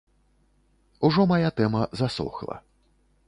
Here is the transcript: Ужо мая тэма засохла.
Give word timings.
Ужо 1.09 1.21
мая 1.33 1.51
тэма 1.61 1.83
засохла. 2.01 2.57